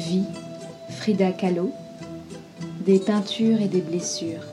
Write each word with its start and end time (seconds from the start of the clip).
vis, 0.00 0.24
Frida 0.88 1.30
Kahlo, 1.30 1.72
des 2.86 2.98
peintures 2.98 3.60
et 3.60 3.68
des 3.68 3.82
blessures. 3.82 4.44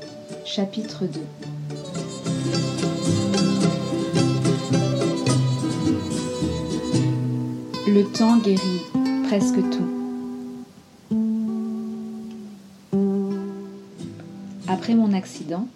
Chapitre 0.45 1.05
2 1.05 1.21
Le 7.87 8.03
temps 8.03 8.37
guérit 8.37 8.83
presque 9.27 9.55
tout. 9.55 9.87
Après 14.67 14.95
mon 14.95 15.13
accident, 15.13 15.67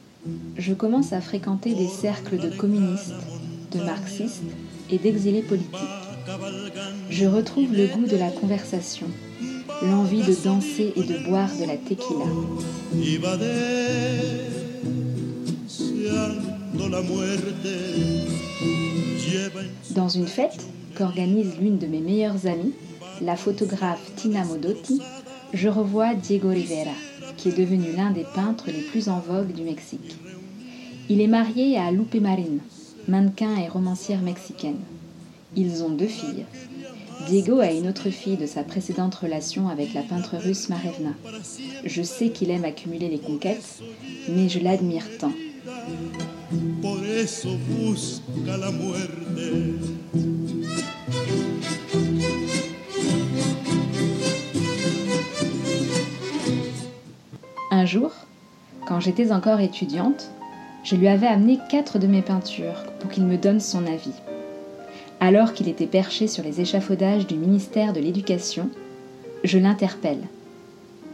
je 0.58 0.74
commence 0.74 1.14
à 1.14 1.22
fréquenter 1.22 1.74
des 1.74 1.88
cercles 1.88 2.38
de 2.38 2.50
communistes, 2.50 3.14
de 3.72 3.80
marxistes 3.80 4.44
et 4.90 4.98
d'exilés 4.98 5.44
politiques. 5.44 5.80
Je 7.10 7.26
retrouve 7.26 7.74
le 7.74 7.88
goût 7.88 8.06
de 8.06 8.18
la 8.18 8.30
conversation, 8.30 9.08
l'envie 9.84 10.22
de 10.22 10.36
danser 10.44 10.94
et 10.96 11.04
de 11.04 11.18
boire 11.28 11.50
de 11.60 11.66
la 11.66 11.78
tequila. 11.78 12.26
Dans 19.92 20.10
une 20.10 20.28
fête 20.28 20.66
qu'organise 20.96 21.54
l'une 21.60 21.78
de 21.78 21.88
mes 21.88 22.00
meilleures 22.00 22.46
amies, 22.48 22.74
la 23.22 23.36
photographe 23.36 24.12
Tina 24.16 24.44
Modotti, 24.46 25.02
je 25.54 25.70
revois 25.70 26.14
Diego 26.16 26.50
Rivera, 26.50 26.92
qui 27.38 27.50
est 27.50 27.58
devenu 27.58 27.92
l'un 27.96 28.12
des 28.12 28.26
peintres 28.36 28.66
les 28.68 28.82
plus 28.82 29.10
en 29.10 29.20
vogue 29.20 29.54
du 29.54 29.64
Mexique. 29.64 30.16
Il 31.10 31.22
est 31.22 31.28
marié 31.28 31.78
à 31.78 31.92
Lupe 31.92 32.16
Marin, 32.16 32.58
mannequin 33.08 33.58
et 33.58 33.68
romancière 33.68 34.22
mexicaine. 34.22 34.80
Ils 35.56 35.84
ont 35.84 35.90
deux 35.90 36.08
filles. 36.08 36.46
Diego 37.28 37.60
a 37.60 37.72
une 37.72 37.88
autre 37.88 38.10
fille 38.10 38.38
de 38.38 38.46
sa 38.46 38.64
précédente 38.64 39.16
relation 39.16 39.68
avec 39.68 39.94
la 39.94 40.02
peintre 40.02 40.38
russe 40.38 40.70
Marevna. 40.70 41.12
Je 41.86 42.02
sais 42.02 42.30
qu'il 42.30 42.52
aime 42.52 42.66
accumuler 42.66 43.10
les 43.10 43.20
conquêtes, 43.20 43.82
mais 44.30 44.50
je 44.50 44.60
l'admire 44.60 45.06
tant. 45.20 45.32
Un 57.72 57.86
jour, 57.86 58.12
quand 58.88 59.00
j'étais 59.00 59.32
encore 59.32 59.60
étudiante, 59.60 60.30
je 60.84 60.96
lui 60.96 61.08
avais 61.08 61.28
amené 61.28 61.60
quatre 61.70 62.00
de 62.00 62.08
mes 62.08 62.22
peintures 62.22 62.84
pour 63.00 63.10
qu'il 63.10 63.26
me 63.26 63.38
donne 63.38 63.60
son 63.60 63.86
avis. 63.86 64.14
Alors 65.24 65.54
qu'il 65.54 65.70
était 65.70 65.86
perché 65.86 66.28
sur 66.28 66.44
les 66.44 66.62
échafaudages 66.62 67.28
du 67.28 67.36
ministère 67.36 67.94
de 67.94 68.00
l'Éducation, 68.00 68.70
je 69.44 69.60
l'interpelle. 69.60 70.24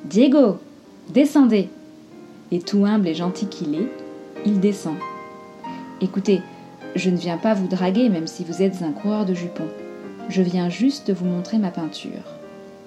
Diego, 0.05 0.59
descendez 1.13 1.67
Et 2.53 2.59
tout 2.59 2.85
humble 2.85 3.09
et 3.09 3.13
gentil 3.13 3.47
qu'il 3.47 3.75
est, 3.75 3.89
il 4.45 4.61
descend. 4.61 4.95
Écoutez, 5.99 6.41
je 6.95 7.09
ne 7.09 7.17
viens 7.17 7.35
pas 7.35 7.53
vous 7.53 7.67
draguer 7.67 8.07
même 8.07 8.27
si 8.27 8.45
vous 8.45 8.61
êtes 8.61 8.81
un 8.81 8.93
coureur 8.93 9.25
de 9.25 9.33
jupons. 9.33 9.67
Je 10.29 10.41
viens 10.41 10.69
juste 10.69 11.11
vous 11.11 11.25
montrer 11.25 11.57
ma 11.57 11.71
peinture. 11.71 12.23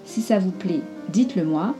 Si 0.06 0.22
ça 0.22 0.38
vous 0.38 0.52
plaît, 0.52 0.80
dites-le 1.10 1.44
moi, 1.44 1.74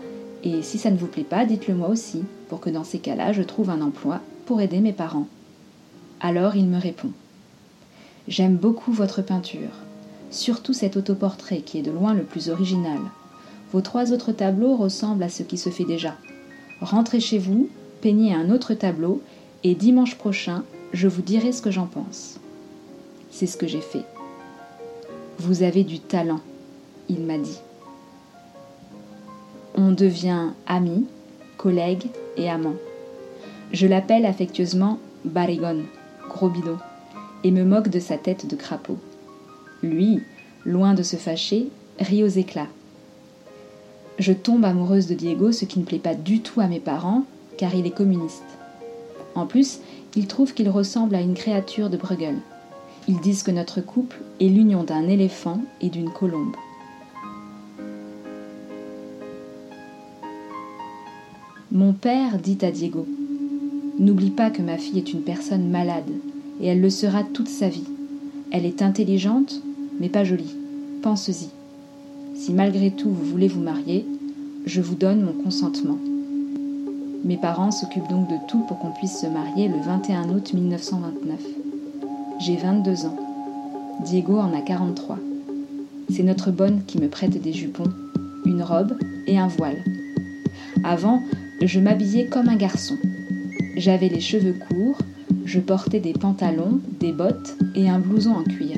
et 0.45 0.61
si 0.61 0.77
ça 0.77 0.91
ne 0.91 0.99
vous 0.99 1.07
plaît 1.07 1.25
pas, 1.25 1.47
dites-le 1.47 1.75
moi 1.75 1.89
aussi, 1.89 2.25
pour 2.51 2.61
que 2.61 2.69
dans 2.69 2.85
ces 2.85 2.99
cas-là, 2.99 3.33
je 3.33 3.43
trouve 3.43 3.71
un 3.71 3.81
emploi 3.81 4.21
pour 4.45 4.61
aider 4.61 4.81
mes 4.81 4.93
parents. 4.93 5.29
Alors 6.21 6.57
il 6.57 6.67
me 6.67 6.79
répond. 6.79 7.13
J'aime 8.31 8.55
beaucoup 8.55 8.93
votre 8.93 9.23
peinture, 9.23 9.73
surtout 10.31 10.73
cet 10.73 10.97
autoportrait 10.97 11.63
qui 11.63 11.79
est 11.79 11.83
de 11.83 11.91
loin 11.91 12.15
le 12.15 12.23
plus 12.23 12.49
original. 12.49 13.01
Vos 13.73 13.81
trois 13.81 14.13
autres 14.13 14.31
tableaux 14.31 14.77
ressemblent 14.77 15.25
à 15.25 15.29
ce 15.29 15.43
qui 15.43 15.59
se 15.59 15.69
fait 15.69 15.85
déjà. 15.85 16.15
Rentrez 16.81 17.19
chez 17.19 17.39
vous, 17.39 17.69
peignez 18.01 18.33
un 18.33 18.51
autre 18.51 18.75
tableau, 18.75 19.21
et 19.65 19.75
dimanche 19.75 20.15
prochain, 20.15 20.63
je 20.93 21.09
vous 21.09 21.23
dirai 21.23 21.51
ce 21.51 21.61
que 21.61 21.73
j'en 21.73 21.87
pense. 21.87 22.39
C'est 23.33 23.49
ce 23.49 23.57
que 23.57 23.67
j'ai 23.67 23.81
fait. 23.81 24.05
Vous 25.41 25.65
avez 25.65 25.83
du 25.83 25.99
talent, 25.99 26.41
il 27.09 27.23
m'a 27.23 27.37
dit. 27.37 27.59
On 29.75 29.91
devient 29.91 30.51
amis, 30.69 31.05
collègues 31.57 32.07
et 32.37 32.49
amants. 32.49 32.79
Je 33.73 33.89
l'appelle 33.89 34.25
affectueusement 34.25 35.01
Barigon, 35.25 35.83
gros 36.29 36.49
bidon 36.49 36.79
et 37.45 37.51
me 37.51 37.65
moque 37.65 37.89
de 37.89 38.01
sa 38.01 38.17
tête 38.17 38.47
de 38.47 38.57
crapaud. 38.57 38.99
Lui, 39.83 40.21
loin 40.65 40.95
de 40.95 41.03
se 41.03 41.17
fâcher, 41.17 41.69
rit 41.99 42.23
aux 42.23 42.29
éclats. 42.29 42.69
Je 44.19 44.33
tombe 44.33 44.65
amoureuse 44.65 45.07
de 45.07 45.15
Diego, 45.15 45.53
ce 45.53 45.65
qui 45.65 45.79
ne 45.79 45.85
plaît 45.85 45.99
pas 45.99 46.15
du 46.15 46.41
tout 46.41 46.61
à 46.61 46.67
mes 46.67 46.81
parents, 46.81 47.25
car 47.57 47.75
il 47.75 47.87
est 47.87 47.91
communiste. 47.91 48.45
En 49.35 49.47
plus, 49.47 49.81
ils 50.17 50.27
trouvent 50.27 50.53
qu'il 50.53 50.69
ressemble 50.69 51.15
à 51.15 51.21
une 51.21 51.35
créature 51.35 51.89
de 51.89 51.97
Bruegel. 51.97 52.37
Ils 53.09 53.21
disent 53.21 53.43
que 53.43 53.51
notre 53.51 53.81
couple 53.81 54.19
est 54.41 54.49
l'union 54.49 54.85
d'un 54.85 55.09
éléphant 55.09 55.63
et 55.81 55.89
d'une 55.89 56.11
colombe. 56.11 56.55
Mon 61.73 61.93
père 61.93 62.39
dit 62.39 62.59
à 62.63 62.71
Diego 62.71 63.07
N'oublie 63.99 64.31
pas 64.31 64.51
que 64.51 64.63
ma 64.63 64.77
fille 64.77 64.99
est 64.99 65.13
une 65.13 65.23
personne 65.23 65.71
malade 65.71 66.11
et 66.61 66.67
elle 66.67 66.81
le 66.81 66.91
sera 66.91 67.23
toute 67.23 67.49
sa 67.49 67.69
vie. 67.69 67.87
Elle 68.51 68.67
est 68.67 68.83
intelligente, 68.83 69.63
mais 69.99 70.09
pas 70.09 70.25
jolie. 70.25 70.55
Pense-y. 71.03 71.49
Si 72.35 72.53
malgré 72.53 72.91
tout 72.91 73.11
vous 73.11 73.25
voulez 73.25 73.49
vous 73.49 73.61
marier, 73.61 74.07
je 74.67 74.81
vous 74.81 74.95
donne 74.95 75.23
mon 75.23 75.33
consentement. 75.33 75.99
Mes 77.25 77.37
parents 77.37 77.71
s'occupent 77.71 78.09
donc 78.09 78.29
de 78.29 78.37
tout 78.49 78.61
pour 78.67 78.79
qu'on 78.79 78.93
puisse 78.93 79.21
se 79.21 79.27
marier 79.27 79.69
le 79.69 79.79
21 79.79 80.31
août 80.31 80.53
1929. 80.55 81.39
J'ai 82.41 82.57
22 82.57 83.05
ans. 83.07 83.17
Diego 84.05 84.39
en 84.39 84.55
a 84.55 84.63
43. 84.63 85.19
C'est 86.11 86.23
notre 86.23 86.51
bonne 86.51 86.83
qui 86.87 86.99
me 86.99 87.09
prête 87.09 87.41
des 87.41 87.53
jupons, 87.53 87.93
une 88.47 88.63
robe 88.63 88.97
et 89.27 89.39
un 89.39 89.49
voile. 89.49 89.85
Avant, 90.83 91.23
je 91.61 91.79
m'habillais 91.79 92.27
comme 92.27 92.49
un 92.49 92.57
garçon. 92.57 92.97
J'avais 93.77 94.09
les 94.09 94.21
cheveux 94.21 94.55
courts, 94.69 94.99
je 95.51 95.59
portais 95.59 95.99
des 95.99 96.13
pantalons, 96.13 96.79
des 97.01 97.11
bottes 97.11 97.57
et 97.75 97.89
un 97.89 97.99
blouson 97.99 98.31
en 98.31 98.45
cuir. 98.45 98.77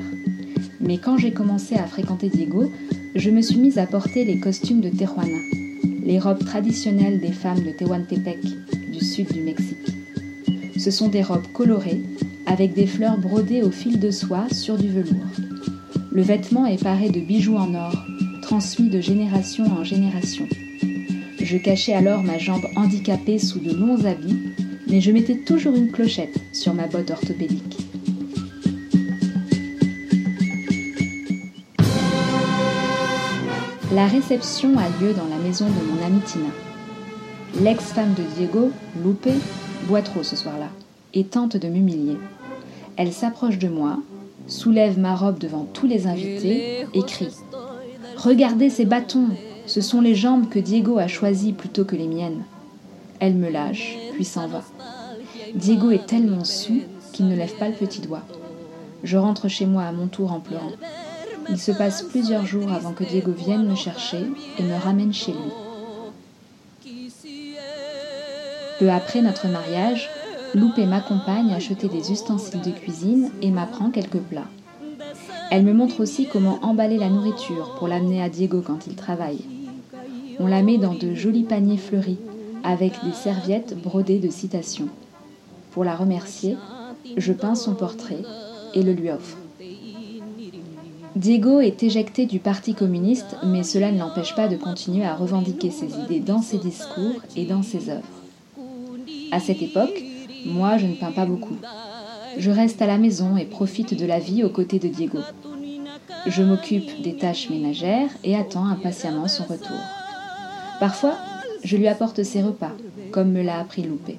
Mais 0.80 0.96
quand 0.96 1.18
j'ai 1.18 1.30
commencé 1.30 1.74
à 1.74 1.84
fréquenter 1.84 2.30
Diego, 2.30 2.64
je 3.14 3.28
me 3.28 3.42
suis 3.42 3.58
mise 3.58 3.76
à 3.76 3.84
porter 3.84 4.24
les 4.24 4.40
costumes 4.40 4.80
de 4.80 4.88
Tijuana, 4.88 5.38
les 6.02 6.18
robes 6.18 6.42
traditionnelles 6.42 7.20
des 7.20 7.32
femmes 7.32 7.62
de 7.62 7.72
Tehuantepec, 7.72 8.40
du 8.90 9.04
sud 9.04 9.30
du 9.30 9.42
Mexique. 9.42 9.86
Ce 10.78 10.90
sont 10.90 11.08
des 11.08 11.22
robes 11.22 11.46
colorées, 11.52 12.00
avec 12.46 12.72
des 12.72 12.86
fleurs 12.86 13.18
brodées 13.18 13.62
au 13.62 13.70
fil 13.70 14.00
de 14.00 14.10
soie 14.10 14.46
sur 14.50 14.78
du 14.78 14.88
velours. 14.88 15.36
Le 16.10 16.22
vêtement 16.22 16.64
est 16.64 16.82
paré 16.82 17.10
de 17.10 17.20
bijoux 17.20 17.56
en 17.56 17.74
or, 17.74 17.94
transmis 18.40 18.88
de 18.88 19.02
génération 19.02 19.66
en 19.66 19.84
génération. 19.84 20.48
Je 21.38 21.58
cachais 21.58 21.92
alors 21.92 22.22
ma 22.22 22.38
jambe 22.38 22.64
handicapée 22.76 23.38
sous 23.38 23.58
de 23.58 23.74
longs 23.74 24.06
habits 24.06 24.41
mais 24.92 25.00
je 25.00 25.10
mettais 25.10 25.36
toujours 25.36 25.74
une 25.74 25.90
clochette 25.90 26.38
sur 26.52 26.74
ma 26.74 26.86
botte 26.86 27.10
orthopédique. 27.10 27.78
La 33.94 34.06
réception 34.06 34.76
a 34.78 34.88
lieu 35.02 35.14
dans 35.14 35.26
la 35.28 35.42
maison 35.42 35.64
de 35.64 35.70
mon 35.70 36.06
amie 36.06 36.20
Tina. 36.20 36.50
L'ex-femme 37.62 38.12
de 38.14 38.22
Diego, 38.36 38.70
Lupe, 39.02 39.28
boit 39.88 40.02
trop 40.02 40.22
ce 40.22 40.36
soir-là 40.36 40.68
et 41.14 41.24
tente 41.24 41.56
de 41.56 41.68
m'humilier. 41.68 42.18
Elle 42.96 43.12
s'approche 43.12 43.58
de 43.58 43.68
moi, 43.68 43.98
soulève 44.46 44.98
ma 44.98 45.14
robe 45.14 45.38
devant 45.38 45.66
tous 45.72 45.86
les 45.86 46.06
invités 46.06 46.86
et 46.92 47.02
crie 47.02 47.34
Regardez 48.16 48.68
ces 48.68 48.84
bâtons 48.84 49.28
Ce 49.66 49.80
sont 49.80 50.02
les 50.02 50.14
jambes 50.14 50.50
que 50.50 50.58
Diego 50.58 50.98
a 50.98 51.06
choisies 51.06 51.52
plutôt 51.52 51.86
que 51.86 51.96
les 51.96 52.08
miennes. 52.08 52.42
Elle 53.20 53.34
me 53.34 53.50
lâche, 53.50 53.96
puis 54.14 54.24
s'en 54.24 54.48
va. 54.48 54.62
Diego 55.54 55.90
est 55.90 56.06
tellement 56.06 56.44
sous 56.44 56.80
qu'il 57.12 57.28
ne 57.28 57.36
lève 57.36 57.54
pas 57.56 57.68
le 57.68 57.74
petit 57.74 58.00
doigt. 58.00 58.22
Je 59.04 59.18
rentre 59.18 59.48
chez 59.48 59.66
moi 59.66 59.82
à 59.82 59.92
mon 59.92 60.06
tour 60.06 60.32
en 60.32 60.40
pleurant. 60.40 60.72
Il 61.50 61.58
se 61.58 61.72
passe 61.72 62.02
plusieurs 62.02 62.46
jours 62.46 62.72
avant 62.72 62.92
que 62.92 63.04
Diego 63.04 63.32
vienne 63.32 63.68
me 63.68 63.74
chercher 63.74 64.24
et 64.58 64.62
me 64.62 64.76
ramène 64.82 65.12
chez 65.12 65.32
lui. 65.32 66.92
Peu 68.78 68.90
après 68.90 69.20
notre 69.20 69.48
mariage, 69.48 70.08
Lupe 70.54 70.78
m'accompagne 70.78 71.52
acheter 71.52 71.88
des 71.88 72.12
ustensiles 72.12 72.62
de 72.62 72.70
cuisine 72.70 73.30
et 73.42 73.50
m'apprend 73.50 73.90
quelques 73.90 74.20
plats. 74.20 74.48
Elle 75.50 75.64
me 75.64 75.74
montre 75.74 76.00
aussi 76.00 76.26
comment 76.26 76.58
emballer 76.62 76.96
la 76.96 77.10
nourriture 77.10 77.74
pour 77.78 77.88
l'amener 77.88 78.22
à 78.22 78.30
Diego 78.30 78.62
quand 78.66 78.86
il 78.86 78.96
travaille. 78.96 79.44
On 80.40 80.46
la 80.46 80.62
met 80.62 80.78
dans 80.78 80.94
de 80.94 81.14
jolis 81.14 81.44
paniers 81.44 81.76
fleuris 81.76 82.18
avec 82.64 82.92
des 83.04 83.12
serviettes 83.12 83.76
brodées 83.80 84.18
de 84.18 84.30
citations. 84.30 84.88
Pour 85.72 85.84
la 85.84 85.96
remercier, 85.96 86.56
je 87.16 87.32
peins 87.32 87.54
son 87.54 87.74
portrait 87.74 88.22
et 88.74 88.82
le 88.82 88.92
lui 88.92 89.10
offre. 89.10 89.38
Diego 91.16 91.60
est 91.60 91.82
éjecté 91.82 92.26
du 92.26 92.38
Parti 92.38 92.74
communiste, 92.74 93.36
mais 93.44 93.62
cela 93.62 93.92
ne 93.92 93.98
l'empêche 93.98 94.34
pas 94.34 94.48
de 94.48 94.56
continuer 94.56 95.04
à 95.04 95.14
revendiquer 95.14 95.70
ses 95.70 95.98
idées 96.04 96.20
dans 96.20 96.40
ses 96.40 96.58
discours 96.58 97.20
et 97.36 97.44
dans 97.44 97.62
ses 97.62 97.90
œuvres. 97.90 98.02
À 99.30 99.40
cette 99.40 99.62
époque, 99.62 100.02
moi, 100.46 100.78
je 100.78 100.86
ne 100.86 100.94
peins 100.94 101.12
pas 101.12 101.26
beaucoup. 101.26 101.56
Je 102.38 102.50
reste 102.50 102.80
à 102.82 102.86
la 102.86 102.98
maison 102.98 103.36
et 103.36 103.44
profite 103.44 103.94
de 103.94 104.06
la 104.06 104.18
vie 104.18 104.42
aux 104.42 104.48
côtés 104.48 104.78
de 104.78 104.88
Diego. 104.88 105.18
Je 106.26 106.42
m'occupe 106.42 107.02
des 107.02 107.16
tâches 107.16 107.50
ménagères 107.50 108.10
et 108.24 108.36
attends 108.36 108.66
impatiemment 108.66 109.28
son 109.28 109.44
retour. 109.44 109.80
Parfois, 110.80 111.16
je 111.64 111.76
lui 111.76 111.88
apporte 111.88 112.22
ses 112.22 112.42
repas, 112.42 112.72
comme 113.10 113.32
me 113.32 113.42
l'a 113.42 113.58
appris 113.58 113.82
Loupé. 113.82 114.18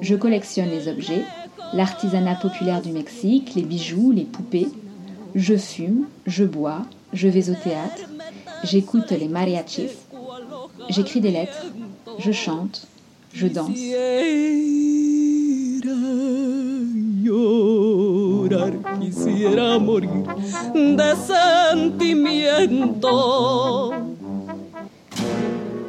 Je 0.00 0.14
collectionne 0.14 0.70
les 0.70 0.88
objets, 0.88 1.24
l'artisanat 1.72 2.34
populaire 2.36 2.82
du 2.82 2.92
Mexique, 2.92 3.54
les 3.54 3.62
bijoux, 3.62 4.12
les 4.12 4.24
poupées, 4.24 4.68
je 5.34 5.56
fume, 5.56 6.06
je 6.26 6.44
bois, 6.44 6.82
je 7.12 7.28
vais 7.28 7.50
au 7.50 7.54
théâtre, 7.54 8.02
j'écoute 8.64 9.10
les 9.10 9.28
mariachis, 9.28 9.90
j'écris 10.88 11.20
des 11.20 11.30
lettres, 11.30 11.66
je 12.18 12.32
chante, 12.32 12.86
je 13.32 13.46
danse. 13.46 13.78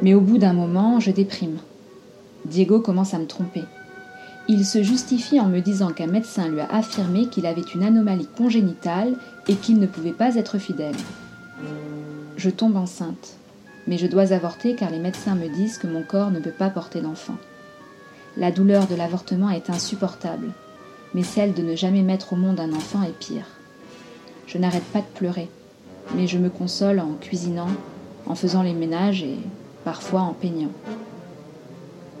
Mais 0.02 0.14
au 0.14 0.20
bout 0.20 0.38
d'un 0.38 0.52
moment, 0.52 1.00
je 1.00 1.10
déprime. 1.10 1.58
Diego 2.44 2.80
commence 2.80 3.14
à 3.14 3.18
me 3.18 3.26
tromper. 3.26 3.62
Il 4.50 4.64
se 4.64 4.82
justifie 4.82 5.40
en 5.40 5.46
me 5.46 5.60
disant 5.60 5.90
qu'un 5.90 6.06
médecin 6.06 6.48
lui 6.48 6.60
a 6.60 6.74
affirmé 6.74 7.26
qu'il 7.26 7.44
avait 7.44 7.60
une 7.60 7.82
anomalie 7.82 8.26
congénitale 8.26 9.14
et 9.46 9.54
qu'il 9.54 9.78
ne 9.78 9.86
pouvait 9.86 10.12
pas 10.12 10.36
être 10.36 10.56
fidèle. 10.56 10.96
Je 12.38 12.48
tombe 12.48 12.76
enceinte, 12.76 13.36
mais 13.86 13.98
je 13.98 14.06
dois 14.06 14.32
avorter 14.32 14.74
car 14.74 14.90
les 14.90 15.00
médecins 15.00 15.34
me 15.34 15.48
disent 15.48 15.76
que 15.76 15.86
mon 15.86 16.02
corps 16.02 16.30
ne 16.30 16.40
peut 16.40 16.50
pas 16.50 16.70
porter 16.70 17.02
d'enfant. 17.02 17.36
La 18.38 18.50
douleur 18.50 18.86
de 18.86 18.94
l'avortement 18.94 19.50
est 19.50 19.68
insupportable, 19.68 20.48
mais 21.12 21.24
celle 21.24 21.52
de 21.52 21.62
ne 21.62 21.76
jamais 21.76 22.02
mettre 22.02 22.32
au 22.32 22.36
monde 22.36 22.58
un 22.58 22.72
enfant 22.72 23.02
est 23.02 23.18
pire. 23.18 23.46
Je 24.46 24.56
n'arrête 24.56 24.84
pas 24.94 25.00
de 25.00 25.14
pleurer, 25.14 25.50
mais 26.14 26.26
je 26.26 26.38
me 26.38 26.48
console 26.48 27.00
en 27.00 27.12
cuisinant, 27.20 27.68
en 28.24 28.34
faisant 28.34 28.62
les 28.62 28.72
ménages 28.72 29.22
et 29.22 29.36
parfois 29.84 30.22
en 30.22 30.32
peignant 30.32 30.72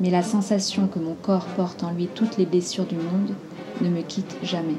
mais 0.00 0.10
la 0.10 0.22
sensation 0.22 0.86
que 0.86 0.98
mon 0.98 1.14
corps 1.14 1.46
porte 1.56 1.82
en 1.82 1.92
lui 1.92 2.08
toutes 2.14 2.36
les 2.36 2.46
blessures 2.46 2.86
du 2.86 2.96
monde 2.96 3.34
ne 3.80 3.88
me 3.88 4.02
quitte 4.02 4.36
jamais. 4.42 4.76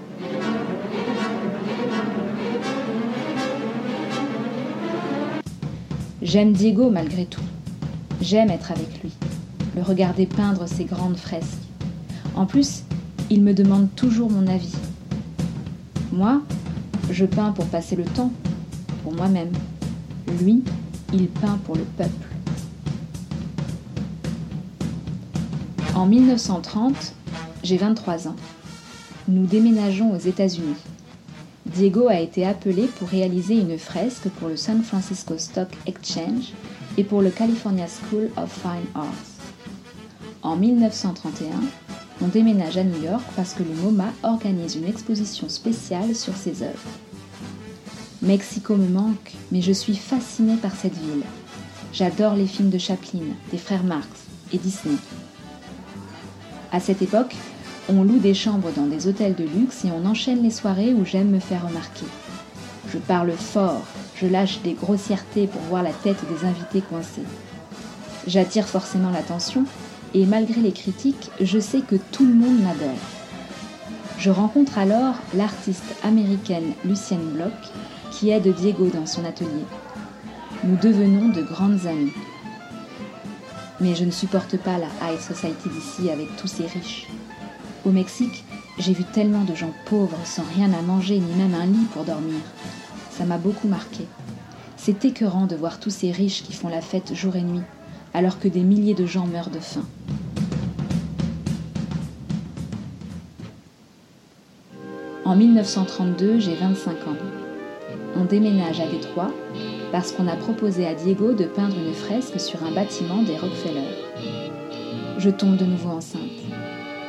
J'aime 6.21 6.53
Diego 6.53 6.89
malgré 6.89 7.25
tout. 7.25 7.41
J'aime 8.21 8.49
être 8.49 8.71
avec 8.71 9.01
lui, 9.01 9.11
le 9.75 9.81
regarder 9.81 10.25
peindre 10.25 10.67
ses 10.67 10.83
grandes 10.83 11.17
fresques. 11.17 11.45
En 12.35 12.45
plus, 12.45 12.83
il 13.29 13.41
me 13.41 13.53
demande 13.53 13.87
toujours 13.95 14.29
mon 14.29 14.47
avis. 14.47 14.75
Moi, 16.11 16.41
je 17.09 17.25
peins 17.25 17.51
pour 17.51 17.65
passer 17.65 17.95
le 17.95 18.03
temps, 18.03 18.31
pour 19.03 19.13
moi-même. 19.13 19.51
Lui, 20.41 20.63
il 21.13 21.27
peint 21.27 21.57
pour 21.65 21.75
le 21.75 21.83
peuple. 21.83 22.28
En 25.99 26.05
1930, 26.05 27.11
j'ai 27.61 27.75
23 27.75 28.29
ans. 28.29 28.35
Nous 29.27 29.45
déménageons 29.45 30.15
aux 30.15 30.17
États-Unis. 30.17 30.77
Diego 31.65 32.07
a 32.07 32.21
été 32.21 32.45
appelé 32.45 32.83
pour 32.83 33.09
réaliser 33.09 33.55
une 33.55 33.77
fresque 33.77 34.29
pour 34.39 34.47
le 34.47 34.55
San 34.55 34.81
Francisco 34.81 35.37
Stock 35.37 35.67
Exchange 35.87 36.53
et 36.97 37.03
pour 37.03 37.21
le 37.21 37.29
California 37.31 37.85
School 37.87 38.29
of 38.37 38.49
Fine 38.49 38.87
Arts. 38.95 39.11
En 40.41 40.55
1931, 40.55 41.49
on 42.21 42.27
déménage 42.27 42.77
à 42.77 42.85
New 42.85 43.03
York 43.03 43.25
parce 43.35 43.53
que 43.53 43.63
le 43.63 43.75
MoMA 43.83 44.13
organise 44.23 44.77
une 44.77 44.87
exposition 44.87 45.49
spéciale 45.49 46.15
sur 46.15 46.33
ses 46.33 46.63
œuvres. 46.63 46.79
Mexico 48.21 48.77
me 48.77 48.87
manque, 48.87 49.33
mais 49.51 49.61
je 49.61 49.73
suis 49.73 49.97
fascinée 49.97 50.55
par 50.61 50.77
cette 50.77 50.95
ville. 50.95 51.25
J'adore 51.91 52.35
les 52.35 52.47
films 52.47 52.69
de 52.69 52.77
Chaplin, 52.77 53.19
des 53.51 53.57
frères 53.57 53.83
Marx 53.83 54.07
et 54.53 54.57
Disney. 54.59 54.95
À 56.71 56.79
cette 56.79 57.01
époque, 57.01 57.35
on 57.89 58.03
loue 58.03 58.19
des 58.19 58.35
chambres 58.35 58.71
dans 58.75 58.85
des 58.85 59.07
hôtels 59.07 59.33
de 59.33 59.43
luxe 59.43 59.85
et 59.85 59.91
on 59.91 60.05
enchaîne 60.05 60.43
les 60.43 60.51
soirées 60.51 60.93
où 60.93 61.03
j'aime 61.03 61.29
me 61.29 61.39
faire 61.39 61.67
remarquer. 61.67 62.05
Je 62.91 62.99
parle 62.99 63.31
fort, 63.31 63.83
je 64.15 64.27
lâche 64.27 64.61
des 64.61 64.73
grossièretés 64.73 65.47
pour 65.47 65.61
voir 65.61 65.81
la 65.81 65.91
tête 65.91 66.19
des 66.29 66.45
invités 66.45 66.81
coincés. 66.81 67.23
J'attire 68.27 68.67
forcément 68.67 69.09
l'attention 69.09 69.65
et 70.13 70.25
malgré 70.25 70.61
les 70.61 70.71
critiques, 70.71 71.31
je 71.41 71.59
sais 71.59 71.81
que 71.81 71.95
tout 71.95 72.25
le 72.25 72.33
monde 72.33 72.59
m'adore. 72.61 72.97
Je 74.19 74.29
rencontre 74.29 74.77
alors 74.77 75.15
l'artiste 75.33 75.95
américaine 76.03 76.73
Lucienne 76.85 77.31
Bloch 77.33 77.51
qui 78.11 78.29
aide 78.29 78.53
Diego 78.53 78.89
dans 78.93 79.05
son 79.05 79.25
atelier. 79.25 79.65
Nous 80.63 80.75
devenons 80.75 81.29
de 81.29 81.41
grandes 81.41 81.87
amies. 81.87 82.11
Mais 83.81 83.95
je 83.95 84.03
ne 84.03 84.11
supporte 84.11 84.57
pas 84.57 84.77
la 84.77 84.87
high 85.01 85.19
society 85.19 85.69
d'ici 85.69 86.09
avec 86.09 86.35
tous 86.35 86.47
ces 86.47 86.65
riches. 86.65 87.07
Au 87.85 87.91
Mexique, 87.91 88.43
j'ai 88.77 88.93
vu 88.93 89.03
tellement 89.03 89.43
de 89.43 89.55
gens 89.55 89.73
pauvres 89.85 90.17
sans 90.25 90.43
rien 90.55 90.71
à 90.73 90.81
manger 90.81 91.19
ni 91.19 91.33
même 91.33 91.53
un 91.53 91.65
lit 91.65 91.87
pour 91.93 92.03
dormir. 92.03 92.41
Ça 93.11 93.25
m'a 93.25 93.37
beaucoup 93.37 93.67
marqué. 93.67 94.05
C'est 94.77 95.05
écœurant 95.05 95.45
de 95.45 95.55
voir 95.55 95.79
tous 95.79 95.89
ces 95.89 96.11
riches 96.11 96.43
qui 96.43 96.53
font 96.53 96.69
la 96.69 96.81
fête 96.81 97.13
jour 97.13 97.35
et 97.35 97.41
nuit, 97.41 97.63
alors 98.13 98.39
que 98.39 98.47
des 98.47 98.61
milliers 98.61 98.93
de 98.93 99.05
gens 99.05 99.27
meurent 99.27 99.49
de 99.49 99.59
faim. 99.59 99.85
En 105.25 105.35
1932, 105.35 106.39
j'ai 106.39 106.55
25 106.55 106.91
ans. 106.91 107.17
On 108.17 108.25
déménage 108.25 108.79
à 108.79 108.87
Détroit 108.87 109.31
parce 109.91 110.11
qu'on 110.11 110.27
a 110.27 110.35
proposé 110.35 110.85
à 110.85 110.93
Diego 110.93 111.33
de 111.33 111.45
peindre 111.45 111.75
une 111.77 111.93
fresque 111.93 112.39
sur 112.39 112.63
un 112.63 112.71
bâtiment 112.71 113.23
des 113.23 113.37
Rockefeller. 113.37 113.87
Je 115.17 115.29
tombe 115.29 115.57
de 115.57 115.65
nouveau 115.65 115.89
enceinte. 115.89 116.21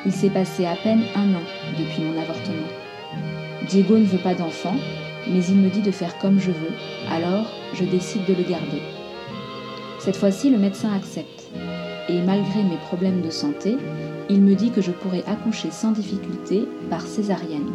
Il 0.06 0.12
s'est 0.12 0.31
passé 0.31 0.65
à 0.65 0.77
peine 0.77 1.03
un 1.15 1.35
an 1.35 1.43
depuis 1.79 2.03
mon 2.03 2.21
avortement. 2.21 2.69
Diego 3.69 3.99
ne 3.99 4.05
veut 4.05 4.23
pas 4.23 4.35
d'enfant, 4.35 4.75
mais 5.28 5.45
il 5.45 5.57
me 5.57 5.69
dit 5.69 5.83
de 5.83 5.90
faire 5.90 6.19
comme 6.19 6.40
je 6.40 6.50
veux, 6.50 6.73
alors 7.11 7.47
je 7.75 7.85
décide 7.85 8.25
de 8.25 8.35
le 8.35 8.43
garder. 8.43 8.83
Cette 9.99 10.16
fois-ci, 10.16 10.49
le 10.49 10.59
médecin 10.59 10.93
accepte, 10.95 11.50
et 12.09 12.23
malgré 12.23 12.62
mes 12.62 12.78
problèmes 12.78 13.21
de 13.21 13.31
santé, 13.31 13.76
il 14.31 14.40
me 14.40 14.55
dit 14.55 14.71
que 14.71 14.81
je 14.81 14.90
pourrais 14.90 15.25
accoucher 15.26 15.71
sans 15.71 15.93
difficulté 15.93 16.62
par 16.88 17.02
césarienne. 17.02 17.71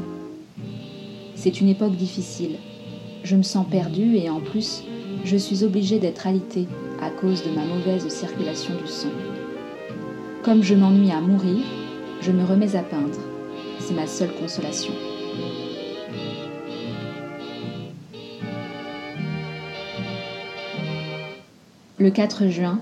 C'est 1.35 1.61
une 1.61 1.69
époque 1.69 1.95
difficile. 1.95 2.55
Je 3.23 3.35
me 3.35 3.43
sens 3.43 3.67
perdue 3.69 4.15
et 4.15 4.29
en 4.29 4.39
plus, 4.39 4.83
je 5.25 5.37
suis 5.37 5.63
obligée 5.63 5.97
d'être 5.97 6.27
alitée 6.27 6.67
à 7.01 7.09
cause 7.09 7.43
de 7.43 7.49
ma 7.49 7.65
mauvaise 7.65 8.07
circulation 8.09 8.75
du 8.75 8.87
sang. 8.87 9.09
Comme 10.43 10.61
je 10.61 10.75
m'ennuie 10.75 11.11
à 11.11 11.19
mourir, 11.19 11.65
je 12.21 12.31
me 12.31 12.45
remets 12.45 12.75
à 12.75 12.83
peindre. 12.83 13.17
C'est 13.79 13.95
ma 13.95 14.05
seule 14.05 14.33
consolation. 14.39 14.93
Le 21.97 22.11
4 22.11 22.47
juin, 22.47 22.79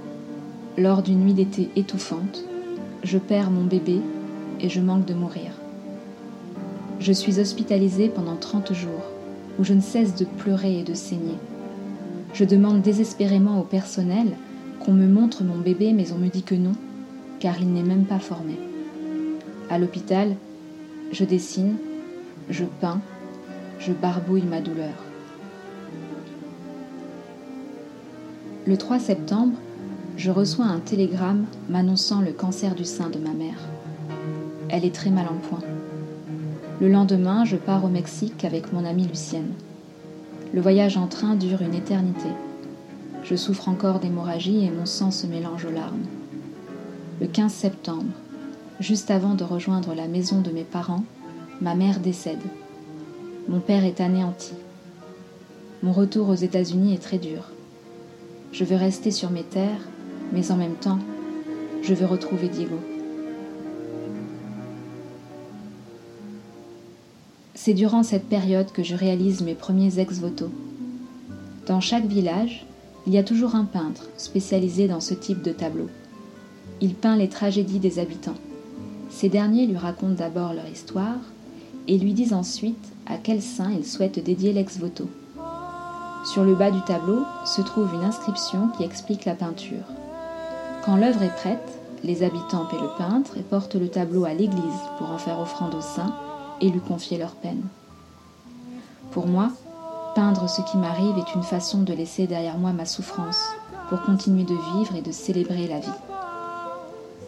lors 0.77 1.01
d'une 1.01 1.23
nuit 1.23 1.33
d'été 1.33 1.69
étouffante, 1.77 2.43
je 3.03 3.17
perds 3.17 3.51
mon 3.51 3.63
bébé 3.63 4.01
et 4.59 4.67
je 4.67 4.81
manque 4.81 5.05
de 5.05 5.13
mourir. 5.13 5.51
Je 6.99 7.13
suis 7.13 7.39
hospitalisée 7.39 8.09
pendant 8.09 8.35
30 8.35 8.73
jours, 8.73 9.05
où 9.59 9.63
je 9.63 9.73
ne 9.73 9.81
cesse 9.81 10.15
de 10.15 10.25
pleurer 10.25 10.79
et 10.79 10.83
de 10.83 10.93
saigner. 10.93 11.37
Je 12.33 12.45
demande 12.45 12.81
désespérément 12.81 13.59
au 13.59 13.63
personnel 13.63 14.35
qu'on 14.79 14.91
me 14.91 15.07
montre 15.07 15.43
mon 15.43 15.57
bébé, 15.57 15.93
mais 15.93 16.11
on 16.11 16.17
me 16.17 16.29
dit 16.29 16.41
que 16.41 16.55
non, 16.55 16.73
car 17.39 17.61
il 17.61 17.71
n'est 17.71 17.83
même 17.83 18.05
pas 18.05 18.19
formé. 18.19 18.57
À 19.69 19.77
l'hôpital, 19.77 20.35
je 21.11 21.23
dessine, 21.25 21.75
je 22.49 22.65
peins, 22.81 23.01
je 23.79 23.93
barbouille 23.93 24.43
ma 24.43 24.61
douleur. 24.61 24.95
Le 28.65 28.77
3 28.77 28.97
septembre, 28.97 29.57
je 30.17 30.31
reçois 30.31 30.65
un 30.65 30.79
télégramme 30.79 31.45
m'annonçant 31.69 32.21
le 32.21 32.31
cancer 32.31 32.73
du 32.73 32.85
sein 32.85 33.09
de 33.09 33.19
ma 33.19 33.33
mère. 33.33 33.59
Elle 34.69 34.85
est 34.85 34.95
très 34.95 35.11
mal 35.11 35.27
en 35.27 35.35
point. 35.49 35.61
Le 36.81 36.89
lendemain, 36.89 37.45
je 37.45 37.57
pars 37.57 37.85
au 37.85 37.89
Mexique 37.89 38.43
avec 38.43 38.73
mon 38.73 38.85
amie 38.85 39.07
Lucienne. 39.07 39.51
Le 40.53 40.61
voyage 40.61 40.97
en 40.97 41.07
train 41.07 41.33
dure 41.33 41.63
une 41.63 41.73
éternité. 41.73 42.29
Je 43.23 43.35
souffre 43.35 43.69
encore 43.69 43.99
d'hémorragie 43.99 44.63
et 44.63 44.69
mon 44.69 44.85
sang 44.85 45.09
se 45.09 45.25
mélange 45.25 45.65
aux 45.65 45.71
larmes. 45.71 46.05
Le 47.19 47.25
15 47.25 47.51
septembre, 47.51 48.13
juste 48.79 49.09
avant 49.09 49.33
de 49.33 49.43
rejoindre 49.43 49.95
la 49.95 50.07
maison 50.07 50.41
de 50.41 50.51
mes 50.51 50.63
parents, 50.63 51.05
ma 51.59 51.73
mère 51.73 51.99
décède. 51.99 52.43
Mon 53.47 53.59
père 53.59 53.83
est 53.83 53.99
anéanti. 53.99 54.53
Mon 55.81 55.91
retour 55.91 56.29
aux 56.29 56.35
États-Unis 56.35 56.93
est 56.93 57.01
très 57.01 57.17
dur. 57.17 57.49
Je 58.51 58.63
veux 58.63 58.75
rester 58.77 59.09
sur 59.09 59.31
mes 59.31 59.43
terres, 59.43 59.81
mais 60.33 60.51
en 60.51 60.55
même 60.55 60.75
temps, 60.75 60.99
je 61.81 61.95
veux 61.95 62.05
retrouver 62.05 62.47
Diego. 62.47 62.77
C'est 67.65 67.73
durant 67.73 68.03
cette 68.03 68.27
période 68.27 68.73
que 68.73 68.83
je 68.83 68.93
réalise 68.93 69.39
mes 69.39 69.55
premiers 69.55 69.97
ex-voto. 69.97 70.49
Dans 71.65 71.79
chaque 71.79 72.07
village, 72.07 72.65
il 73.07 73.13
y 73.13 73.17
a 73.17 73.23
toujours 73.23 73.55
un 73.55 73.63
peintre 73.63 74.09
spécialisé 74.17 74.89
dans 74.89 74.99
ce 74.99 75.13
type 75.13 75.41
de 75.41 75.53
tableau. 75.53 75.87
Il 76.81 76.93
peint 76.93 77.15
les 77.15 77.29
tragédies 77.29 77.79
des 77.79 77.99
habitants. 77.99 78.35
Ces 79.09 79.29
derniers 79.29 79.65
lui 79.65 79.77
racontent 79.77 80.15
d'abord 80.15 80.53
leur 80.53 80.67
histoire 80.67 81.21
et 81.87 81.97
lui 81.97 82.11
disent 82.11 82.33
ensuite 82.33 82.91
à 83.05 83.15
quel 83.15 83.41
saint 83.41 83.71
ils 83.71 83.85
souhaitent 83.85 84.21
dédier 84.21 84.51
l'ex-voto. 84.51 85.07
Sur 86.33 86.43
le 86.43 86.55
bas 86.55 86.69
du 86.69 86.81
tableau 86.81 87.23
se 87.45 87.61
trouve 87.61 87.93
une 87.93 88.03
inscription 88.03 88.71
qui 88.75 88.83
explique 88.83 89.23
la 89.23 89.35
peinture. 89.35 89.85
Quand 90.83 90.97
l'œuvre 90.97 91.23
est 91.23 91.35
prête, 91.37 91.79
les 92.03 92.23
habitants 92.23 92.65
paient 92.65 92.75
le 92.75 92.97
peintre 92.97 93.37
et 93.37 93.41
portent 93.41 93.75
le 93.75 93.87
tableau 93.87 94.25
à 94.25 94.33
l'église 94.33 94.81
pour 94.97 95.11
en 95.11 95.17
faire 95.17 95.39
offrande 95.39 95.75
au 95.75 95.81
saint 95.81 96.13
et 96.61 96.69
lui 96.69 96.79
confier 96.79 97.17
leur 97.17 97.35
peine. 97.35 97.63
Pour 99.11 99.27
moi, 99.27 99.49
peindre 100.15 100.47
ce 100.49 100.61
qui 100.61 100.77
m'arrive 100.77 101.17
est 101.17 101.35
une 101.35 101.43
façon 101.43 101.81
de 101.81 101.93
laisser 101.93 102.27
derrière 102.27 102.57
moi 102.57 102.71
ma 102.71 102.85
souffrance 102.85 103.41
pour 103.89 104.01
continuer 104.01 104.43
de 104.43 104.55
vivre 104.77 104.95
et 104.95 105.01
de 105.01 105.11
célébrer 105.11 105.67
la 105.67 105.79
vie. 105.79 105.99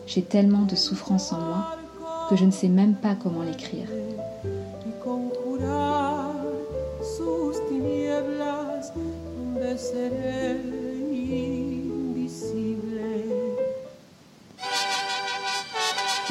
J'ai 0.08 0.24
tellement 0.24 0.64
de 0.64 0.76
souffrance 0.76 1.32
en 1.34 1.40
moi 1.40 1.78
que 2.30 2.36
je 2.36 2.46
ne 2.46 2.52
sais 2.52 2.70
même 2.70 2.96
pas 2.96 3.16
comment 3.16 3.44
l'écrire. 3.44 3.88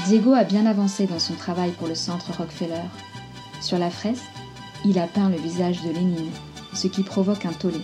Diego 0.06 0.34
a 0.34 0.44
bien 0.44 0.66
avancé 0.66 1.06
dans 1.06 1.18
son 1.18 1.32
travail 1.32 1.70
pour 1.70 1.88
le 1.88 1.94
centre 1.94 2.36
Rockefeller. 2.36 2.82
Sur 3.62 3.78
la 3.78 3.88
fresque, 3.88 4.22
il 4.84 4.98
a 4.98 5.06
peint 5.06 5.30
le 5.30 5.38
visage 5.38 5.80
de 5.80 5.88
Lénine, 5.88 6.30
ce 6.74 6.88
qui 6.88 7.02
provoque 7.02 7.46
un 7.46 7.54
tollé. 7.54 7.80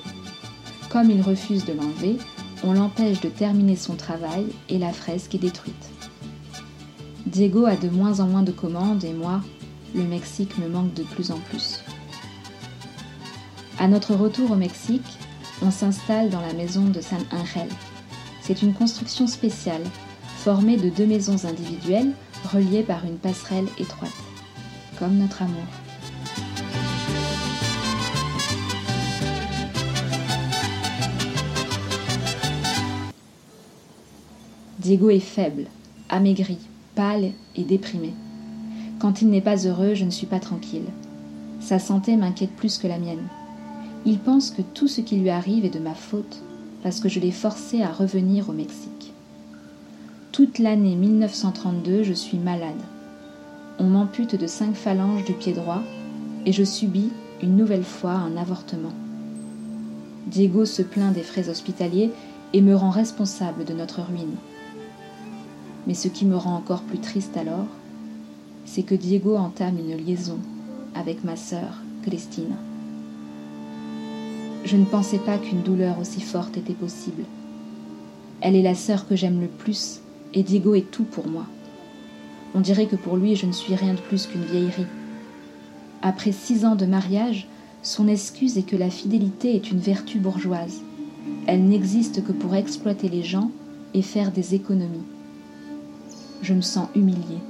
Comme 0.91 1.11
il 1.11 1.23
refuse 1.23 1.65
de 1.65 1.73
l'enlever, 1.73 2.19
on 2.63 2.75
l'empêche 2.75 3.23
de 3.23 3.31
terminer 3.31 3.75
son 3.75 3.95
travail 3.95 4.45
et 4.69 4.77
la 4.77 4.93
fresque 4.93 5.35
est 5.35 5.39
détruite. 5.39 5.89
Diego 7.25 7.65
a 7.65 7.77
de 7.77 7.89
moins 7.89 8.21
en 8.21 8.27
moins 8.27 8.43
de 8.43 8.53
commandes 8.53 9.05
et 9.05 9.15
moi, 9.15 9.41
le 9.95 10.03
Mexique 10.03 10.59
me 10.59 10.69
manque 10.69 10.93
de 10.93 11.05
plus 11.05 11.31
en 11.31 11.39
plus. 11.39 11.81
À 13.79 13.89
notre 13.89 14.15
retour 14.15 14.51
au 14.51 14.57
Mexique, 14.57 15.19
on 15.63 15.71
s'installe 15.71 16.29
dans 16.29 16.43
la 16.43 16.53
maison 16.53 16.85
de 16.85 17.01
San 17.01 17.25
Angel. 17.33 17.69
C'est 18.43 18.61
une 18.61 18.75
construction 18.75 19.27
spéciale, 19.27 19.85
formée 20.41 20.79
de 20.79 20.89
deux 20.89 21.05
maisons 21.05 21.45
individuelles 21.45 22.13
reliées 22.51 22.83
par 22.83 23.05
une 23.05 23.19
passerelle 23.19 23.67
étroite, 23.79 24.11
comme 24.99 25.19
notre 25.19 25.43
amour. 25.43 25.67
Diego 34.79 35.11
est 35.11 35.21
faible, 35.21 35.67
amaigri, 36.09 36.57
pâle 36.95 37.33
et 37.55 37.65
déprimé. 37.65 38.15
Quand 38.99 39.21
il 39.21 39.29
n'est 39.29 39.43
pas 39.43 39.67
heureux, 39.67 39.93
je 39.93 40.07
ne 40.07 40.11
suis 40.11 40.27
pas 40.27 40.41
tranquille. 40.41 40.89
Sa 41.61 41.79
santé 41.79 42.17
m'inquiète 42.17 42.57
plus 42.57 42.79
que 42.79 42.87
la 42.87 42.99
mienne. 42.99 43.29
Il 44.07 44.19
pense 44.19 44.51
que 44.51 44.63
tout 44.63 44.89
ce 44.89 45.03
qui 45.03 45.17
lui 45.17 45.29
arrive 45.29 45.67
est 45.67 45.75
de 45.75 45.79
ma 45.79 45.95
faute 45.95 46.41
parce 46.83 47.01
que 47.01 47.11
je 47.11 47.21
l'ai 47.21 47.31
forcé 47.31 47.83
à 47.83 47.93
revenir 47.93 48.49
au 48.49 48.53
Mexique. 48.53 49.00
Toute 50.41 50.59
l'année 50.59 50.97
1932, 50.97 52.03
je 52.03 52.15
suis 52.15 52.39
malade. 52.39 52.81
On 53.79 53.85
m'ampute 53.85 54.37
de 54.37 54.47
cinq 54.47 54.75
phalanges 54.75 55.27
du 55.27 55.35
pied 55.35 55.53
droit 55.53 55.83
et 56.47 56.53
je 56.53 56.65
subis 56.65 57.11
une 57.43 57.59
nouvelle 57.59 57.85
fois 57.85 58.13
un 58.13 58.39
avortement. 58.39 58.95
Diego 60.29 60.65
se 60.65 60.81
plaint 60.81 61.13
des 61.13 61.25
frais 61.25 61.51
hospitaliers 61.51 62.11
et 62.55 62.63
me 62.63 62.75
rend 62.75 62.89
responsable 62.89 63.67
de 63.67 63.75
notre 63.75 64.01
ruine. 64.01 64.37
Mais 65.87 65.93
ce 65.93 66.09
qui 66.09 66.25
me 66.25 66.37
rend 66.37 66.55
encore 66.55 66.85
plus 66.85 67.01
triste 67.01 67.37
alors, 67.37 67.67
c'est 68.65 68.85
que 68.85 68.95
Diego 68.95 69.37
entame 69.37 69.77
une 69.79 70.03
liaison 70.03 70.39
avec 70.95 71.23
ma 71.23 71.37
sœur, 71.37 71.83
Christine. 72.03 72.57
Je 74.65 74.79
ne 74.79 74.87
pensais 74.87 75.19
pas 75.19 75.37
qu'une 75.37 75.61
douleur 75.61 75.99
aussi 75.99 76.23
forte 76.23 76.57
était 76.57 76.73
possible. 76.73 77.25
Elle 78.41 78.57
est 78.57 78.63
la 78.63 78.75
sœur 78.75 79.07
que 79.07 79.17
j'aime 79.17 79.43
le 79.43 79.49
plus, 79.49 80.01
et 80.35 80.43
Diego 80.43 80.75
est 80.75 80.91
tout 80.91 81.05
pour 81.05 81.29
moi. 81.29 81.47
On 82.55 82.61
dirait 82.61 82.87
que 82.87 82.97
pour 82.97 83.17
lui 83.17 83.37
je 83.37 83.47
ne 83.47 83.53
suis 83.53 83.75
rien 83.75 83.95
de 83.95 84.01
plus 84.01 84.27
qu'une 84.27 84.45
vieillerie. 84.45 84.87
Après 86.03 86.33
six 86.33 86.65
ans 86.65 86.77
de 86.77 86.87
mariage, 86.87 87.49
son 87.83 88.09
excuse 88.09 88.59
est 88.59 88.69
que 88.69 88.77
la 88.77 88.91
fidélité 88.91 89.55
est 89.55 89.71
une 89.71 89.79
vertu 89.79 90.19
bourgeoise. 90.19 90.83
Elle 91.47 91.65
n'existe 91.65 92.25
que 92.25 92.33
pour 92.33 92.55
exploiter 92.55 93.09
les 93.09 93.23
gens 93.23 93.51
et 93.95 94.03
faire 94.03 94.33
des 94.33 94.55
économies. 94.55 95.05
Je 96.43 96.55
me 96.55 96.61
sens 96.61 96.89
humiliée. 96.95 97.41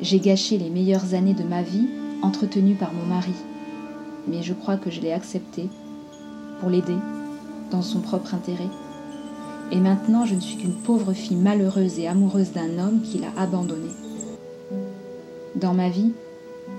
J'ai 0.00 0.18
gâché 0.18 0.58
les 0.58 0.70
meilleures 0.70 1.14
années 1.14 1.34
de 1.34 1.42
ma 1.42 1.62
vie 1.62 1.88
entretenues 2.22 2.74
par 2.74 2.92
mon 2.92 3.06
mari, 3.06 3.34
mais 4.28 4.42
je 4.42 4.54
crois 4.54 4.76
que 4.76 4.90
je 4.90 5.00
l'ai 5.00 5.12
accepté 5.12 5.68
pour 6.60 6.70
l'aider 6.70 6.96
dans 7.70 7.82
son 7.82 8.00
propre 8.00 8.34
intérêt. 8.34 8.68
Et 9.72 9.78
maintenant, 9.78 10.26
je 10.26 10.34
ne 10.34 10.40
suis 10.40 10.56
qu'une 10.56 10.74
pauvre 10.74 11.12
fille 11.12 11.36
malheureuse 11.36 11.98
et 11.98 12.08
amoureuse 12.08 12.52
d'un 12.52 12.78
homme 12.78 13.02
qui 13.02 13.18
l'a 13.18 13.32
abandonnée. 13.36 13.94
Dans 15.54 15.74
ma 15.74 15.88
vie, 15.88 16.12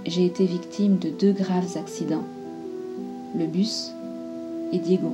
j'ai 0.05 0.25
été 0.25 0.45
victime 0.45 0.97
de 0.97 1.09
deux 1.09 1.31
graves 1.31 1.77
accidents. 1.77 2.25
Le 3.37 3.45
bus 3.45 3.91
et 4.73 4.79
Diego. 4.79 5.11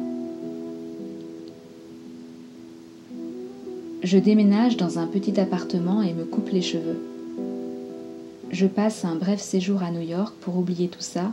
Je 4.03 4.17
déménage 4.17 4.77
dans 4.77 4.99
un 4.99 5.07
petit 5.07 5.39
appartement 5.39 6.01
et 6.01 6.13
me 6.13 6.23
coupe 6.23 6.49
les 6.49 6.61
cheveux. 6.61 6.99
Je 8.51 8.65
passe 8.65 9.03
un 9.05 9.15
bref 9.15 9.41
séjour 9.41 9.83
à 9.83 9.91
New 9.91 10.01
York 10.01 10.33
pour 10.41 10.57
oublier 10.57 10.87
tout 10.87 11.01
ça 11.01 11.31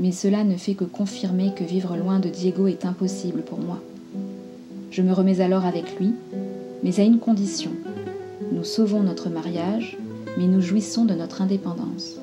mais 0.00 0.12
cela 0.12 0.44
ne 0.44 0.56
fait 0.56 0.74
que 0.74 0.84
confirmer 0.84 1.52
que 1.54 1.64
vivre 1.64 1.96
loin 1.96 2.18
de 2.18 2.28
Diego 2.28 2.66
est 2.66 2.84
impossible 2.86 3.42
pour 3.42 3.58
moi. 3.58 3.80
Je 4.90 5.02
me 5.02 5.12
remets 5.12 5.40
alors 5.40 5.64
avec 5.64 5.98
lui, 6.00 6.14
mais 6.82 6.98
à 6.98 7.04
une 7.04 7.20
condition. 7.20 7.70
Nous 8.50 8.64
sauvons 8.64 9.00
notre 9.00 9.30
mariage, 9.30 9.96
mais 10.36 10.46
nous 10.46 10.60
jouissons 10.60 11.04
de 11.04 11.14
notre 11.14 11.42
indépendance. 11.42 12.16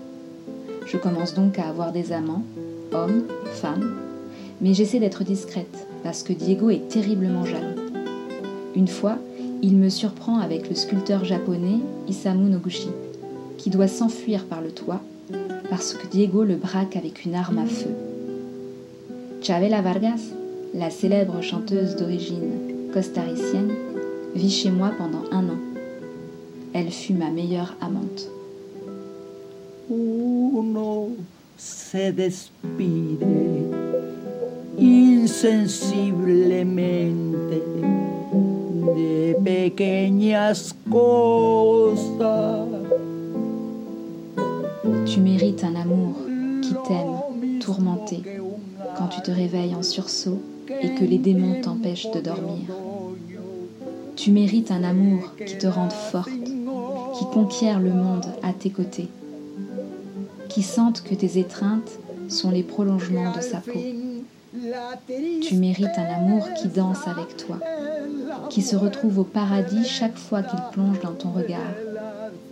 Je 0.86 0.98
commence 0.98 1.34
donc 1.34 1.60
à 1.60 1.70
avoir 1.70 1.94
des 1.94 2.12
amants, 2.12 2.44
hommes, 2.94 3.24
femmes, 3.54 3.96
mais 4.60 4.74
j'essaie 4.74 5.00
d'être 5.00 5.24
discrète 5.24 5.88
parce 6.04 6.24
que 6.24 6.34
Diego 6.34 6.70
est 6.70 6.90
terriblement 6.90 7.46
jaloux. 7.46 7.80
Une 8.76 8.88
fois, 8.90 9.18
il 9.62 9.78
me 9.78 9.90
surprend 9.90 10.40
avec 10.40 10.70
le 10.70 10.76
sculpteur 10.76 11.24
japonais 11.24 11.80
Isamu 12.10 12.50
Noguchi, 12.50 12.90
qui 13.58 13.70
doit 13.70 13.88
s'enfuir 13.88 14.44
par 14.44 14.62
le 14.62 14.72
toit 14.72 15.02
parce 15.70 15.94
que 15.94 16.08
Diego 16.08 16.44
le 16.44 16.56
braque 16.56 16.96
avec 16.98 17.26
une 17.26 17.36
arme 17.36 17.60
à 17.60 17.66
feu. 17.66 17.90
Chavela 19.42 19.82
Vargas, 19.82 20.32
la 20.74 20.90
célèbre 20.90 21.42
chanteuse 21.42 21.96
d'origine 21.96 22.90
costaricienne, 22.94 23.72
vit 24.36 24.50
chez 24.50 24.72
moi 24.72 24.92
pendant 24.98 25.24
un 25.32 25.48
an. 25.50 25.60
Elle 26.74 26.92
fut 26.92 27.14
ma 27.14 27.30
meilleure 27.30 27.76
amante. 27.82 28.30
Uno 29.90 31.12
se 31.58 32.12
despide 32.12 33.26
insensiblemente 34.78 37.62
de 38.96 39.36
pequeñas 39.44 40.76
cosas 40.90 42.68
tu 45.06 45.20
mérites 45.22 45.64
un 45.64 45.76
amour 45.76 46.16
qui 46.62 46.74
t'aime, 46.88 47.60
tourmenté, 47.60 48.22
quand 48.98 49.08
tu 49.08 49.22
te 49.22 49.32
réveilles 49.32 49.76
en 49.76 49.84
sursaut 49.84 50.42
et 50.82 50.94
que 50.96 51.06
les 51.06 51.18
démons 51.18 51.62
t'empêchent 51.62 52.12
de 52.12 52.20
dormir. 52.20 52.68
Tu 54.16 54.32
mérites 54.32 54.72
un 54.72 54.84
amour 54.84 55.36
qui 55.46 55.58
te 55.58 55.68
rende 55.68 55.94
forte, 55.94 56.32
qui 57.18 57.26
conquiert 57.26 57.80
le 57.80 57.92
monde 57.92 58.26
à 58.44 58.54
tes 58.54 58.70
côtés, 58.70 59.10
qui 60.50 60.64
sente 60.64 61.04
que 61.04 61.16
tes 61.16 61.40
étreintes 61.40 62.00
sont 62.30 62.52
les 62.52 62.64
prolongements 62.64 63.32
de 63.32 63.42
sa 63.42 63.60
peau. 63.60 63.80
Tu 65.42 65.56
mérites 65.56 65.98
un 65.98 66.16
amour 66.16 66.48
qui 66.54 66.68
danse 66.68 67.08
avec 67.08 67.38
toi, 67.38 67.60
qui 68.50 68.62
se 68.62 68.76
retrouve 68.76 69.20
au 69.20 69.24
paradis 69.24 69.86
chaque 69.86 70.18
fois 70.18 70.42
qu'il 70.42 70.60
plonge 70.72 71.00
dans 71.02 71.14
ton 71.14 71.30
regard 71.30 71.76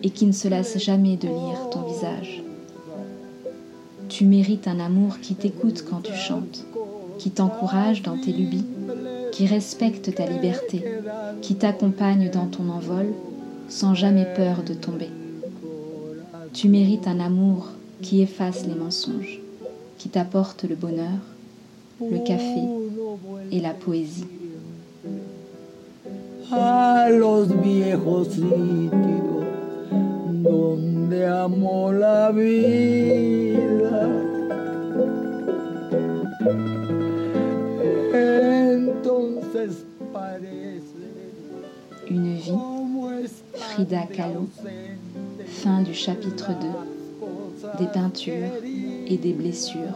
et 0.04 0.10
qui 0.10 0.26
ne 0.26 0.32
se 0.32 0.48
lasse 0.48 0.78
jamais 0.78 1.18
de 1.18 1.28
lire 1.28 1.70
ton 1.72 1.82
visage. 1.82 2.44
Tu 4.08 4.26
mérites 4.26 4.68
un 4.68 4.80
amour 4.80 5.20
qui 5.20 5.36
t'écoute 5.36 5.84
quand 5.90 6.02
tu 6.02 6.14
chantes, 6.14 6.66
qui 7.18 7.32
t'encourage 7.32 8.02
dans 8.02 8.18
tes 8.18 8.32
lubies, 8.32 8.66
qui 9.32 9.48
respecte 9.48 10.14
ta 10.14 10.26
liberté, 10.26 10.84
qui 11.42 11.56
t'accompagne 11.56 12.30
dans 12.30 12.48
ton 12.48 12.70
envol, 12.70 13.08
sans 13.68 13.94
jamais 13.94 14.28
peur 14.36 14.64
de 14.64 14.74
tomber. 14.74 15.10
Tu 16.54 16.70
mérites 16.70 17.08
un 17.08 17.20
amour 17.20 17.68
qui 18.02 18.22
efface 18.22 18.66
les 18.66 18.76
mensonges, 18.76 19.40
qui 19.98 20.10
t'apporte 20.10 20.64
le 20.64 20.76
bonheur, 20.76 21.20
le 22.00 22.20
café 22.20 22.62
et 23.52 23.60
la 23.60 23.74
poésie. 23.74 24.28
A 26.52 27.10
los 27.10 27.46
viejos 27.46 28.26
sitios 28.26 29.44
donde 30.44 31.26
amo 31.26 31.92
la 31.92 32.32
vida. 32.32 33.16
Frida 43.54 44.06
Kahlo, 44.14 44.48
fin 45.48 45.82
du 45.82 45.94
chapitre 45.94 46.52
2, 46.52 47.80
des 47.80 47.88
peintures 47.92 48.52
et 49.08 49.18
des 49.18 49.34
blessures. 49.34 49.96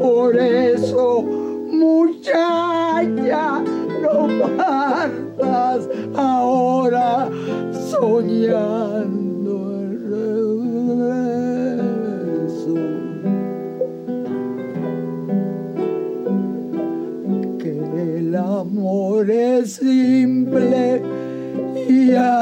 Por 0.00 0.36
eso, 0.36 1.22
muchacha, 1.70 3.60
no 4.00 4.28
partas. 4.56 5.88
Ahora 6.16 7.28
soñando 7.90 8.95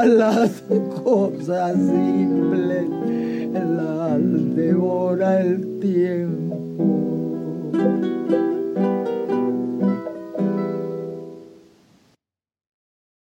las 0.05 0.63
cosas 1.03 1.73
simples 1.73 2.89
las 3.53 4.55
devora 4.55 5.41
el 5.41 5.79
tiempo. 5.79 6.24